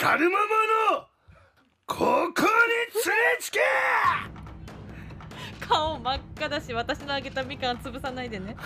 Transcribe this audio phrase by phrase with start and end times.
[0.00, 0.44] カルママ
[0.96, 1.06] の
[1.86, 3.60] ここに連れつけ
[5.70, 8.56] 顔真っ赤だし私のあげたみかん潰さないでね。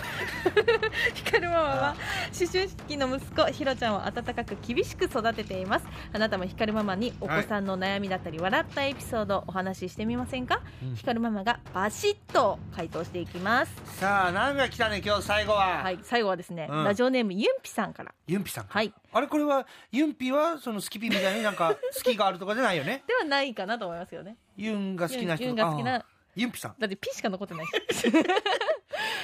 [1.13, 1.95] 光るママは
[2.39, 5.85] 思春期の息子ひろちゃんを温かく厳しく育てています。
[6.13, 10.95] あなたも光るママにお子さんの悩みだったり笑ったエピソードをお話ししてみませんか、うん。
[10.95, 13.99] 光るママがバシッと回答していきます。
[13.99, 16.83] さあ何が来たね今日最後は、はい最後はですね、うん。
[16.85, 18.13] ラジオネームゆんぴさんから。
[18.25, 18.91] ユンピさんはい。
[19.13, 23.03] あれこれはユンピはそのスキピみたいになんか 好きがあるとかじゃないよね？
[23.05, 24.37] ではないかなと思いますよね。
[24.57, 25.43] ユンが好きな人。
[25.45, 26.75] ユンユンが好きなユンピさん。
[26.77, 27.65] だってピしか残ってない。
[27.93, 28.11] し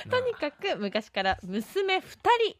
[0.09, 2.57] とにかく昔から娘2ほ人。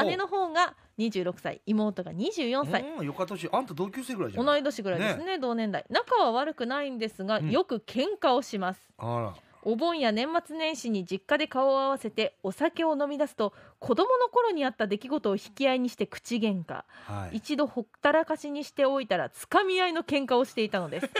[0.00, 1.60] う姉の方が26歳。
[1.66, 2.82] 妹が24歳。
[2.82, 4.46] うんよかったしあんた同級生ぐらいじゃん。
[4.46, 5.84] 同い年ぐらいですね同年代。
[5.88, 7.50] 仲は悪くないんですが、うん。
[7.50, 8.80] よく喧嘩をします。
[8.98, 9.34] あ
[9.68, 16.68] お盆や年末年始に実家で顔を合わせてお酒を飲み出すと子供の頃にあった出来事を引き合いにして口喧嘩。
[16.68, 17.38] らはい。
[17.38, 21.10] 一度ほったらかしにしておいたらつかみ合いの喧嘩をしていたのです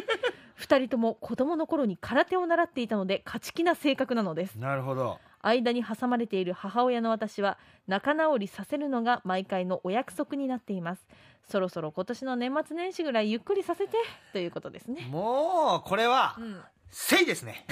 [0.56, 4.56] 二人とも子供の頃に空手を習っていたので勝ち気な性格なのです。
[4.56, 5.18] なるほど。
[5.42, 11.06] 間に挟まれている母親の私は仲直りさせるのが毎回のお約束になっています。
[11.48, 13.92] そろそろ今年の年末年始ぐらいゆっくりさせて
[14.32, 15.06] ということですね。
[15.10, 16.34] もうこれは。
[16.38, 16.60] うん
[16.98, 17.66] せいですね。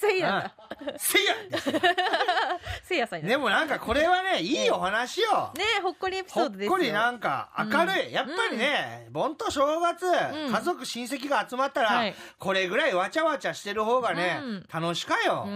[0.00, 0.54] せいやだ。
[0.96, 1.34] せいや
[2.82, 5.52] せいやさんにでもなんかこれはねいいお話よ。
[5.54, 6.72] ねほっこりエピソほっードですよ。
[6.72, 8.12] こりなんか明るい、うん。
[8.12, 10.50] やっぱりね、盆と正月、ん。
[10.50, 12.14] 家族親戚が集まったら、はい。
[12.38, 14.66] これぐらいわちゃわちゃしてる方がね、うん。
[14.72, 15.46] 楽しかよ。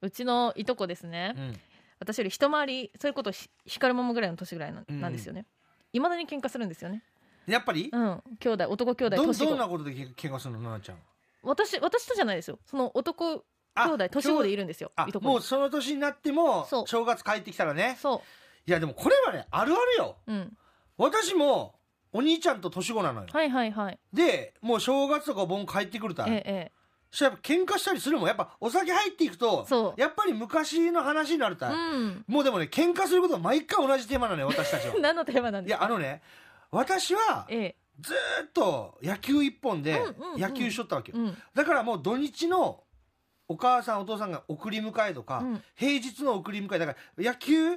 [0.00, 1.60] う、ちのいとこですね、うん。
[2.00, 5.44] 私より一回りそういうことひ光るままぐらいの年ぐらいなんですよね。
[5.92, 7.02] いまだに喧嘩するんですよね。
[7.46, 8.22] やっぱり、うん。
[8.40, 10.98] 兄弟男兄弟ど年子どんなことでけ喧嘩するの奈々ちゃん
[11.48, 12.58] 私私とじゃないですよ。
[12.64, 14.92] その男あ兄弟年子でいるんですよ。
[14.96, 15.32] あいとこに。
[15.32, 16.86] もうその年になってもそう。
[16.86, 17.96] 正月帰ってきたらね。
[18.00, 18.22] そ
[18.66, 20.16] いやでもこれはねあるあるよ。
[20.26, 20.56] ううん。
[20.96, 21.74] 私も
[22.12, 23.26] お兄ちゃんと年子なのよ。
[23.32, 23.98] はいはいはい。
[24.12, 26.72] でもう正月とかお盆帰ってくるとえええ
[27.10, 28.26] そしたらやっぱ喧嘩したりするもん。
[28.28, 30.00] やっぱお酒入っていくとそう。
[30.00, 32.24] やっぱり昔の話になると、えうん。
[32.26, 34.94] もうでもね喧嘩することは毎回同じテーマなのよ私たちは。
[35.00, 35.84] 何のテーマなんいですか？
[35.84, 36.20] やあのね
[36.70, 40.00] 私はええずーっと野球一本で
[40.36, 41.36] 野球しとったわけよ、うん。
[41.54, 42.84] だからもう土日の
[43.48, 45.62] お母さんお父さんが送り迎えとか、うん。
[45.74, 47.76] 平日の送り迎えだから野球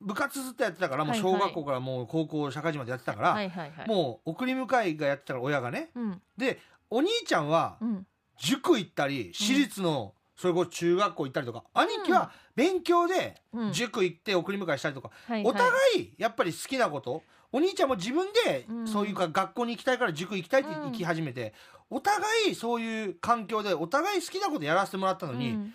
[0.00, 5.90] 部活ずっとやってたからもう小学校からもう高校社会人までやってたから、もう送り迎えがやってたから親がね。
[5.94, 6.22] うん。
[6.36, 6.60] で
[6.90, 8.06] お兄ちゃんはうん。
[8.38, 13.72] 塾行ったり私立のそれこそ中学校行ったりとか、兄貴は勉強でうん。
[13.72, 15.10] 塾行って送り迎えしたりとか、
[15.44, 17.22] お互いやっぱり好きなこと
[17.52, 18.88] お兄ちゃんも自分でうん。
[18.88, 20.82] そういうか学校に行きたいから塾行きたいってうん。
[20.86, 21.54] 行き始めて、
[21.90, 25.74] お互いそういう環境でお互い好きなことやらせてもらったのに、うん。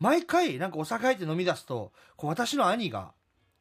[0.00, 3.12] 毎回なんかお酒入って飲み出すとこう私の兄が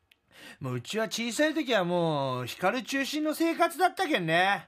[0.59, 4.68] 「もううちは小さい時はもう光中心の生活だったけんね。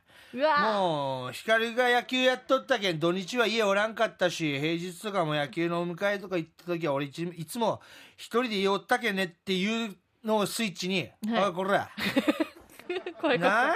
[0.62, 7.81] もう光が野球やっとったけん土日は家おらんかったし平日とかも野球のお迎えとか行った時は俺いついつも
[8.17, 11.46] 一人で家おったけんねっていうのをスイッチに「はい。
[11.46, 11.63] おいこ
[13.27, 13.75] なんが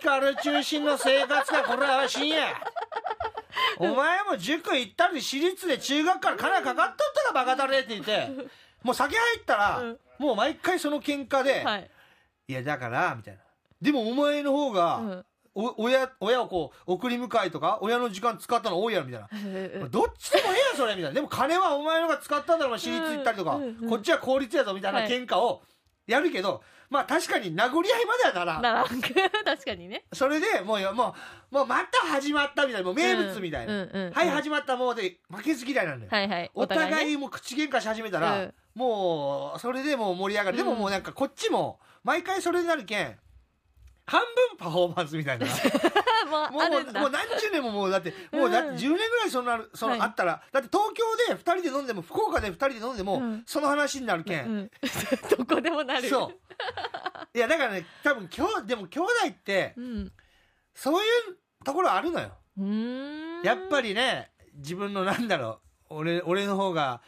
[0.00, 2.42] 光中心の生活かこれは深夜？
[3.78, 8.28] お前も塾行ったり私立で中学から金かかっとったらバカだねって言って
[8.82, 9.98] もう酒入ったら、うん。
[10.18, 11.90] もう毎回その喧嘩で、、はい。
[12.48, 13.40] いやだからみたいな。
[13.80, 15.24] でもお前の方が、うん。
[15.54, 19.28] お親親をこう送り迎えとか親の時間使ったの多いやろみたいな。
[19.32, 21.12] ええどっちでもええやんそれみたいな。
[21.12, 23.90] でも金はお前のが使ったんだろ私立行ったりとか、うんうんうん。
[23.90, 25.08] こっちは公立やぞみたいなはい。
[25.08, 25.62] 喧嘩を
[26.08, 28.60] やるけど、まあ確かに殴り合いまでやから。
[28.60, 28.84] なら
[29.44, 30.04] 確かにね。
[30.12, 31.14] それでもうよも
[31.52, 34.12] うもうまた始まったみたいなもう名物みたいな、うんうんうん。
[34.12, 37.12] はい始まったもうで負けず嫌いなんだよ、はいはいお互ね。
[37.12, 38.54] いもう口喧嘩し始めたら、うん。
[38.74, 43.18] もうそれでもう盛り上がる、でもうんもうなんかこっちも毎回それになるけん
[44.06, 45.46] 半分パフォーマンスみたいな
[46.28, 47.00] もうもうあるんだ。
[47.00, 50.00] もう何十年ももうだってもうだってうん10年ぐらいそんなその、はい。
[50.02, 53.42] あったらだって東京で2人で飲んでも福岡で2人で飲んでも、うん。
[53.46, 54.70] その話になるけん、うん
[55.36, 56.08] どこでもなる。
[56.08, 57.36] そう。
[57.36, 60.12] いやだからね多分今日でも兄弟ってうん。
[60.74, 62.36] そういうところあるのよ。
[63.44, 65.60] やっぱりね自分のなんだろ
[65.90, 67.00] う俺俺の方が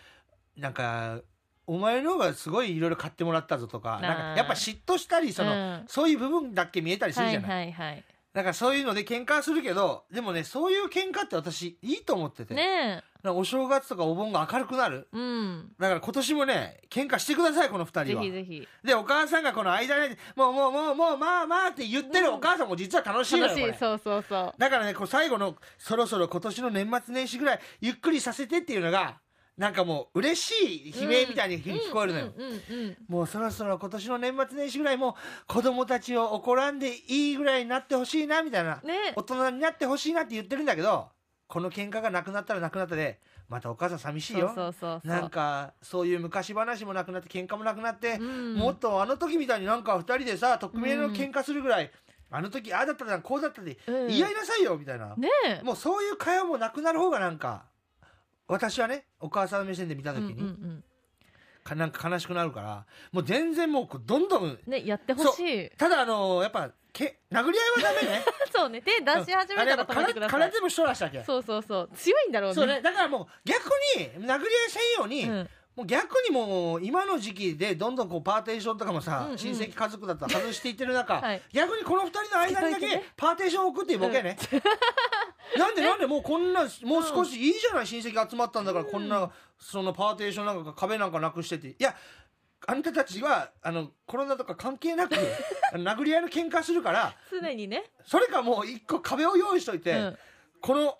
[0.56, 1.20] なんか
[1.66, 5.84] お前の方がすごいいろいろ買ってもらったぞとかーなんかやっぱ嫉妬したりその、うん。
[5.86, 15.06] そういう部分だけ見えたりするじゃない、はいはいはいだからそういうので喧嘩はするけどでもねそういう喧嘩って私いいと思ってて、ねお正月とかお盆が明るくなる。
[15.12, 15.72] えうん。
[15.78, 18.22] だから今年もね喧嘩してくださいこの二ぜ人は。
[18.22, 18.68] ひぜひ。
[18.82, 23.78] でお母さんがこの間でもうもうもうもうまあまあって言ってるお母さんも実は楽しいのよこれ楽しい。
[23.78, 24.54] そうそうそう。
[24.56, 29.18] だからねこう最後のそろそろ今年の年末年始ぐらいゆっくりさせてっていうのが
[29.60, 35.14] なんかもう嬉しい悲鳴みたいに聞こえるのよ、うんうんうんもうそろそろ今年の年末年始ぐらいもう
[35.46, 39.12] 子供たちを怒らんでいいぐらいになってほしいなみたいな、ね。
[39.16, 41.08] 大人になってほしいなって言ってるんだけど
[41.46, 44.46] この喧嘩がなくなったらなくなったでまたお母さん寂しいよ。
[44.46, 45.08] そうそうそうそう。
[45.08, 48.54] なんかそういう昔話もなくなって喧嘩もなくなって、うん。
[48.54, 51.90] もっとあの時みたいになんか二人でさ匿名の喧嘩するぐらい、
[52.30, 54.06] あの時ああだったなこうだったで、うん。
[54.06, 55.28] 言い合いなさいよみたいな、ね
[55.60, 55.62] え。
[55.62, 57.64] もうそういう会話もなくなる方がなんか
[58.50, 60.84] 私はねお母さんの目線で見た時に、うんうんうん。
[61.62, 65.70] かなんか悲しくなるからもう全然もうこうどんどんねやってほしい。
[65.76, 68.24] ただあのやっぱけ殴り合いはダメね。
[68.52, 70.40] そうね手出し始めたら止めてください。
[70.40, 71.22] 空手も人らしたっけ。
[71.22, 71.90] そうそうそう。
[71.94, 72.54] 強いんだろうね。
[72.54, 75.48] そうねだからもう逆に殴り合いせんように、うん
[75.80, 79.38] もう逆にもう今の時期でどんどんこうパーテーションとかもさ、うんうん。
[79.38, 81.42] 親戚家族だと外していってる中、はい。
[81.54, 84.36] 逆にこの二人の間にだけパーテーションを置くっていうボケね、
[85.56, 91.68] なんでなんでもうこんなもう少しいいじゃない親戚集まったんだから、こんなそのパーテーションなんか壁なんかなくしてて。
[91.68, 91.96] いや
[92.66, 95.14] あんたたちはあのコロナとか関係なく
[95.72, 97.84] 殴り合いの喧嘩するから常にね。
[98.04, 100.18] それかもう一個壁を用意しといて、うん。
[100.60, 100.98] この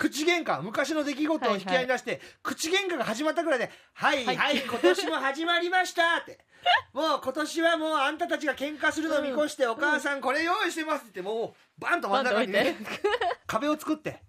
[0.00, 6.38] 口喧嘩昔の出来事を引き合いに出して、口喧嘩が始まったぐらいで「はいは、はいい今年も始まりました」って
[6.94, 12.76] 「もう今年はもうあんたたちが喧嘩するのを見越して、お母さんこれ用意してます」って言ってもうバンと真ん中にね
[13.46, 14.22] 壁を作って。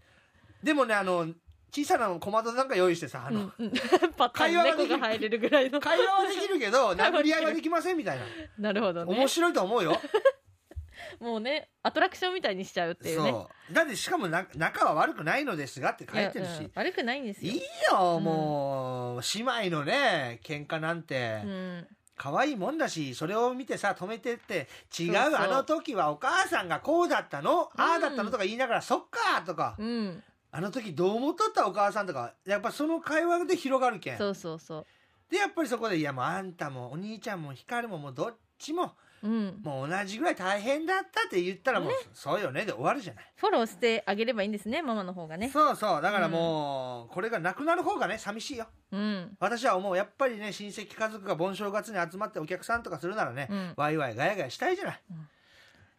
[0.62, 1.28] でもねあの
[1.74, 3.50] 小さな小窓なんか用意してさあの、
[4.34, 5.00] 会話はできる。
[5.00, 8.26] 会話はできるけど殴り合いはできませんみたいな。
[8.60, 9.16] なるほどね。
[9.16, 10.02] 面白いと思うよ
[11.20, 13.32] もうねアトラクションみたいにしちゃうっていうね。
[13.32, 13.74] そう。
[13.74, 16.72] だってしかもな仲は悪くないのですがって書いてるし、やうん。
[16.76, 17.52] 悪くないんですよ。
[17.52, 17.62] いい
[17.92, 19.22] よ、もう。
[19.36, 21.42] 姉妹のね喧嘩なんて。
[21.44, 21.88] うん。
[22.18, 24.68] 可愛いもんだしそれを見てさ止めてって。
[24.98, 25.36] 違うそうそう。
[25.36, 30.24] あの時はお母さんがこうだったの、ああだったのとか言いながらそっかとか、うん。
[30.52, 32.36] あの時どう思っとったお母さんとか。
[32.46, 34.18] やっぱその会話で広がるけん。
[34.18, 34.86] そうそうそ
[35.32, 39.62] でやっぱりそこで「いやもうあんたもお兄ちゃんも光ももうどっちもううん。
[39.64, 43.34] もう同じぐらい大変だった」って言ったらもう、そうよねで終わるじゃない。
[43.36, 45.50] フォローしてあげればいいんですねママの方がね。
[45.50, 46.02] そうそう。
[46.02, 48.68] だからもう、これがなくなる方がね寂しいよ。
[48.92, 49.38] うん。
[49.40, 53.74] 私は思うやっぱりね親戚家族が盆正月に集まってお客さんとかするならね、うん。
[53.78, 55.02] ワイワイガヤガヤしたいじゃない、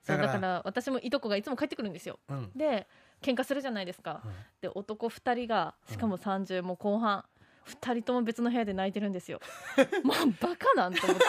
[0.02, 2.18] そうだから私もいとこがいつも帰ってくるんですよ。
[2.28, 2.50] うん。
[2.56, 2.86] で
[3.22, 4.32] 喧嘩するじゃないですか、うん。
[4.60, 7.24] で男2人がしかも30も後半、
[7.66, 9.40] 2人とも別の部屋で泣いてるんですよ。
[10.02, 11.24] もうバカなんと思って。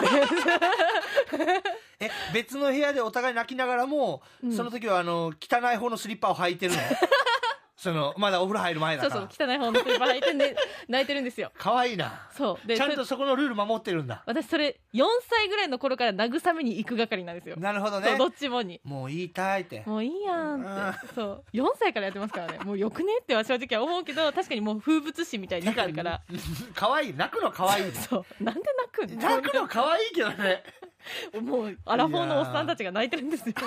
[2.00, 4.52] え別の部屋でお互い泣きながらも、うん。
[4.52, 6.78] その時はあの汚い方のスリッパを履いてるの？
[7.84, 9.28] そのまだお風呂入る前だそうから。
[9.30, 10.56] そう汚い方のスリッパ履いてんで
[10.88, 11.52] 泣いてるんですよ。
[11.58, 12.26] 可愛いな。
[12.32, 12.66] そう。
[12.66, 14.22] でちゃんとそれそこのルール守ってるんだ。
[14.24, 18.08] 私それ4歳ぐらいの頃から慰めに行く係なんですよ、なるほどね。
[18.08, 18.80] そうどっちもに。
[18.84, 19.82] もう言いたいって。
[19.84, 21.06] もういいやんって。
[21.14, 21.44] そう。
[21.52, 22.58] 4歳からやってますからね。
[22.64, 26.22] もうよくねっては正直は思うけど確かにもう風物詩みたいになってるから。
[26.74, 27.90] 可愛い泣くの可愛いね。
[27.92, 28.24] そう。
[28.42, 29.18] なんで泣くん？
[29.18, 30.62] 泣くの可愛いけどね。
[31.42, 33.54] もうアラフォーのおっさんたちが泣いてるんですよ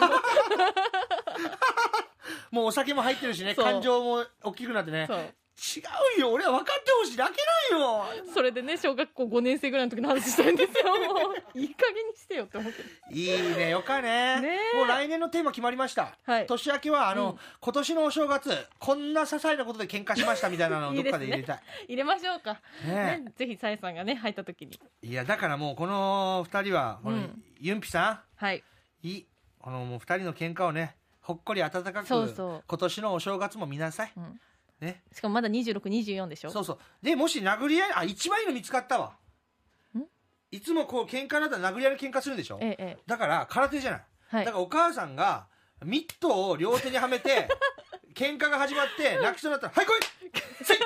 [2.52, 3.66] もうお酒も入ってるしねそう。
[3.66, 5.06] 感情も大きくなってね。
[5.08, 5.34] そう。
[5.58, 5.82] 違
[6.20, 7.34] うよ俺は分かってほしいだけ
[7.74, 8.06] なんよ。
[8.32, 10.94] それでね小学校5年生ぐらいの時の話してるんですよ。
[11.14, 12.84] もういい加減にしてよって思って。
[12.84, 14.40] るいいねよかね。
[14.40, 14.60] ね。
[14.76, 16.46] えもう来年のテーマ決まりました、はい。
[16.46, 17.40] 年明けはあの、うん。
[17.60, 21.60] 今年のお正月こんな些細なことで喧嘩しましたみたいなのをどっかで入れたい。
[21.88, 23.18] 入れましょうか、ね。
[23.26, 24.80] ね、ぜひさえさんがね入った時に。
[25.02, 27.44] いやだからもうこの2人はこの、うん。
[27.60, 28.64] ユンピさはい。
[29.04, 29.28] んいい。
[29.60, 30.96] このもう2人の喧嘩をね
[31.28, 32.64] ほっこり温かくそうそう。
[32.66, 34.40] 今年のお正月も見なさい、うん。
[34.80, 35.04] ね。
[35.12, 36.52] しかもまだ2624でしょ？
[36.52, 36.80] そうそう。
[37.02, 39.18] でもし殴り合いあ一番いいの見つかったわ。
[39.94, 40.04] ん？
[40.52, 42.60] いつもこう喧嘩だったら殴り合いの喧嘩するんでしょ？
[42.62, 42.98] ええええ。
[43.06, 44.06] だから空手じゃない。
[44.30, 44.46] はい。
[44.46, 45.48] だからお母さんが
[45.84, 47.50] ミットを両手にはめて
[48.16, 50.64] 喧嘩が始まって泣きそうになったら「はい来い！
[50.64, 50.78] せい！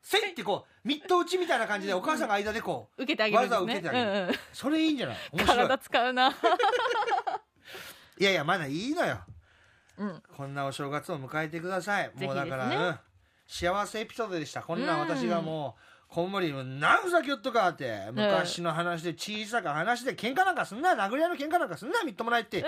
[0.00, 3.48] せい!」ってこうミット打ちみたいな感じでお母さんが間でこう受けてあげるね。
[3.48, 4.10] わざ受けてあげる。
[4.10, 4.34] うんうん。
[4.52, 5.16] それいいんじゃない？
[5.32, 5.56] 面白い。
[5.58, 6.28] 体使うな、
[8.18, 9.18] いやいやまだいいのよ
[10.02, 12.04] うん、こんなお正月を迎えてください。
[12.04, 12.98] ぜひもうだから、ですねうん。
[13.46, 14.62] 幸せエピソードでした。
[14.62, 22.64] こんなうん私がもうこんもり「何ふざけよっとか」って昔の話で小さく話で喧嘩なんかすんな殴り合いの喧嘩なんかすんなみっともないって。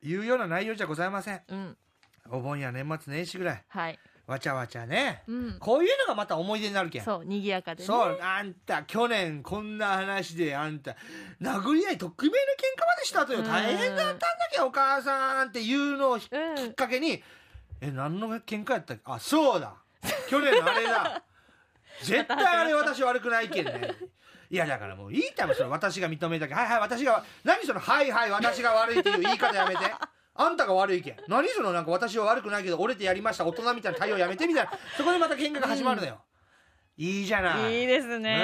[0.00, 1.58] いうような内容じゃございませんうん。
[1.58, 1.76] うん。
[2.30, 3.64] お盆や年末年始ぐらい。
[3.68, 3.98] はい、
[4.28, 5.22] わちゃわちゃね。
[5.26, 7.02] うん、こういうのがまた思い出になるけん。
[7.02, 7.86] そう賑やかでね。
[7.86, 10.94] そうあんた去年こんな話であんた
[11.40, 12.36] 殴り合い匿名の喧
[12.78, 13.38] 嘩までしたとよ。
[13.38, 13.46] うん。
[13.46, 16.70] 大変だったんだけどお母さんっていうのをきうん。
[16.70, 17.22] っかけに。
[17.80, 19.02] え何の喧嘩やったっけ？
[19.06, 19.72] あそうだ。
[20.28, 21.22] 去年のあれだ。
[22.04, 23.94] 絶対あれ私悪くないけんね。
[24.50, 26.56] いやだからもういいたもんそれ私が認めたけん。
[26.56, 29.80] はいはい私が何そのはいはい私が悪いっていう言い方やめて
[30.40, 31.16] あんたが悪いけん。
[31.26, 33.44] 何そのなんか私は悪くないけど折れてやりました。
[33.44, 34.70] 大人みたいな対応やめてみたいな。
[34.96, 36.20] そこでまた喧嘩が始まるのよ、
[36.98, 37.80] いいじゃない。
[37.80, 38.34] いいですうんねい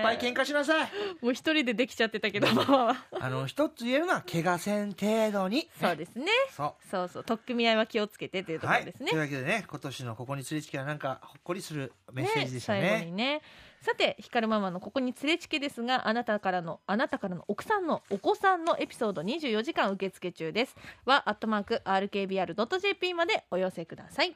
[0.00, 0.88] っぱい喧嘩しなさい。
[1.20, 2.96] もう一人でできちゃってたけどママは。
[3.20, 5.68] あの一つ言えるのは怪我せん程度に。
[5.78, 6.24] そうですね。
[6.56, 6.88] そう。
[6.90, 9.10] そうそう取っ組み合いは気をつけてというとこはい、ろですね。
[9.10, 12.88] というわけでね今年のここにつれちきはなんかほっこりするメッセージでしたね。
[12.88, 13.42] 最後にね。
[13.82, 20.74] さてひかるママのここに連れちけですがあなたからのあなたからの奥さんのお子さんのエピソード24時間受付中です。
[21.04, 24.34] はアットマーク RKBR.jp までお寄せください